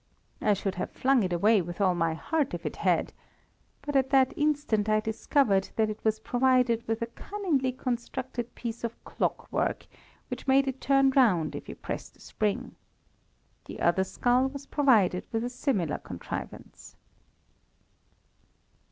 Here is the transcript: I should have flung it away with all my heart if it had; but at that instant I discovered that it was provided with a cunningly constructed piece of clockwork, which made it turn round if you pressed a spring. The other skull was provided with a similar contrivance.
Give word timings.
I 0.41 0.55
should 0.55 0.73
have 0.81 0.89
flung 0.89 1.21
it 1.21 1.31
away 1.31 1.61
with 1.61 1.79
all 1.79 1.93
my 1.93 2.15
heart 2.15 2.55
if 2.55 2.65
it 2.65 2.77
had; 2.77 3.13
but 3.83 3.95
at 3.95 4.09
that 4.09 4.33
instant 4.35 4.89
I 4.89 4.99
discovered 4.99 5.69
that 5.75 5.91
it 5.91 6.03
was 6.03 6.19
provided 6.21 6.87
with 6.87 7.03
a 7.03 7.13
cunningly 7.13 7.71
constructed 7.71 8.55
piece 8.55 8.83
of 8.83 8.97
clockwork, 9.03 9.85
which 10.27 10.47
made 10.47 10.67
it 10.67 10.81
turn 10.81 11.11
round 11.11 11.55
if 11.55 11.69
you 11.69 11.75
pressed 11.75 12.17
a 12.17 12.19
spring. 12.19 12.73
The 13.65 13.79
other 13.79 14.03
skull 14.03 14.47
was 14.47 14.65
provided 14.65 15.23
with 15.31 15.43
a 15.43 15.49
similar 15.51 15.99
contrivance. 15.99 16.95